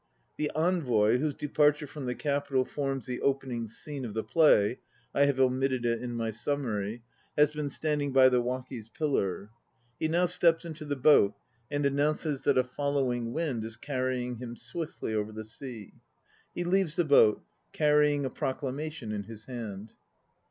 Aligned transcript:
The 0.37 0.49
envoy, 0.55 1.19
whose 1.19 1.35
departure 1.35 1.85
from 1.85 2.07
the 2.07 2.15
Capital 2.15 2.65
forms 2.65 3.05
the 3.05 3.21
opening 3.21 3.67
scene 3.67 4.03
of 4.03 4.15
the 4.15 4.23
play 4.23 4.79
I 5.13 5.25
have 5.25 5.39
omitted 5.39 5.85
it 5.85 6.01
is 6.01 6.07
my 6.07 6.31
summary 6.31 7.03
has 7.37 7.51
been 7.51 7.69
standing 7.69 8.11
by 8.11 8.29
the 8.29 8.41
"Waki's 8.41 8.89
pillar." 8.89 9.51
He 9.99 10.07
now 10.07 10.25
steps 10.25 10.65
into 10.65 10.85
the 10.85 10.95
boat 10.95 11.35
and 11.69 11.85
announces 11.85 12.45
that 12.45 12.57
a 12.57 12.63
following 12.63 13.31
wind 13.31 13.63
is 13.63 13.77
carrying 13.77 14.37
him 14.37 14.55
swiftly 14.55 15.13
over 15.13 15.31
the 15.31 15.43
sea. 15.43 15.93
He 16.55 16.63
leaves 16.63 16.95
the 16.95 17.05
boat, 17.05 17.43
carrying 17.71 18.25
a 18.25 18.31
Proclamation 18.31 19.11
in 19.11 19.25
his 19.25 19.45
hand. 19.45 19.93